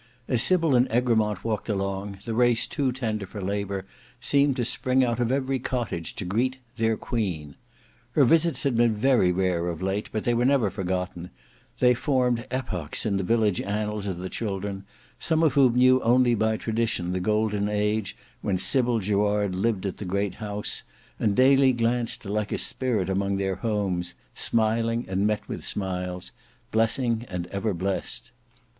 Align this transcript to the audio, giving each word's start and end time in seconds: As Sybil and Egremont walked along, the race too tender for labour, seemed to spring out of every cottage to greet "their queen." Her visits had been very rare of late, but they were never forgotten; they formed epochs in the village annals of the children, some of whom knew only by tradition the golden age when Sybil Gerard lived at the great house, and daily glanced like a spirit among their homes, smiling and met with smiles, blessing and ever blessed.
As 0.27 0.41
Sybil 0.41 0.73
and 0.75 0.87
Egremont 0.91 1.43
walked 1.43 1.69
along, 1.69 2.17
the 2.25 2.33
race 2.33 2.65
too 2.65 2.91
tender 2.91 3.27
for 3.27 3.39
labour, 3.39 3.85
seemed 4.19 4.55
to 4.55 4.65
spring 4.65 5.03
out 5.05 5.19
of 5.19 5.31
every 5.31 5.59
cottage 5.59 6.15
to 6.15 6.25
greet 6.25 6.57
"their 6.77 6.97
queen." 6.97 7.53
Her 8.13 8.23
visits 8.23 8.63
had 8.63 8.75
been 8.75 8.95
very 8.95 9.31
rare 9.31 9.67
of 9.67 9.79
late, 9.79 10.09
but 10.11 10.23
they 10.23 10.33
were 10.33 10.43
never 10.43 10.71
forgotten; 10.71 11.29
they 11.77 11.93
formed 11.93 12.47
epochs 12.49 13.05
in 13.05 13.17
the 13.17 13.23
village 13.23 13.61
annals 13.61 14.07
of 14.07 14.17
the 14.17 14.27
children, 14.27 14.85
some 15.19 15.43
of 15.43 15.53
whom 15.53 15.75
knew 15.75 16.01
only 16.01 16.33
by 16.33 16.57
tradition 16.57 17.11
the 17.11 17.19
golden 17.19 17.69
age 17.69 18.17
when 18.41 18.57
Sybil 18.57 18.97
Gerard 18.97 19.53
lived 19.53 19.85
at 19.85 19.97
the 19.97 20.05
great 20.05 20.33
house, 20.41 20.81
and 21.19 21.35
daily 21.35 21.73
glanced 21.73 22.25
like 22.25 22.51
a 22.51 22.57
spirit 22.57 23.07
among 23.07 23.37
their 23.37 23.57
homes, 23.57 24.15
smiling 24.33 25.05
and 25.07 25.27
met 25.27 25.47
with 25.47 25.63
smiles, 25.63 26.31
blessing 26.71 27.23
and 27.29 27.45
ever 27.51 27.71
blessed. 27.71 28.31